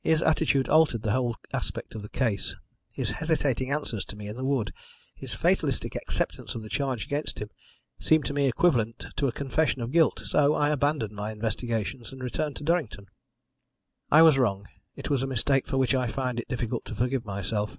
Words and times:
His 0.00 0.22
attitude 0.22 0.70
altered 0.70 1.02
the 1.02 1.10
whole 1.12 1.36
aspect 1.52 1.94
of 1.94 2.00
the 2.00 2.08
case. 2.08 2.56
His 2.90 3.10
hesitating 3.10 3.70
answers 3.70 4.06
to 4.06 4.16
me 4.16 4.26
in 4.26 4.36
the 4.36 4.44
wood, 4.46 4.72
his 5.14 5.34
fatalistic 5.34 5.94
acceptance 5.94 6.54
of 6.54 6.62
the 6.62 6.70
charge 6.70 7.04
against 7.04 7.40
him, 7.40 7.50
seemed 8.00 8.24
to 8.24 8.32
me 8.32 8.48
equivalent 8.48 9.08
to 9.16 9.28
a 9.28 9.32
confession 9.32 9.82
of 9.82 9.92
guilt, 9.92 10.20
so 10.24 10.54
I 10.54 10.70
abandoned 10.70 11.12
my 11.12 11.30
investigations 11.30 12.10
and 12.10 12.22
returned 12.22 12.56
to 12.56 12.64
Durrington. 12.64 13.08
"I 14.10 14.22
was 14.22 14.38
wrong. 14.38 14.66
It 14.96 15.10
was 15.10 15.22
a 15.22 15.26
mistake 15.26 15.66
for 15.66 15.76
which 15.76 15.94
I 15.94 16.06
find 16.06 16.40
it 16.40 16.48
difficult 16.48 16.86
to 16.86 16.94
forgive 16.94 17.26
myself. 17.26 17.76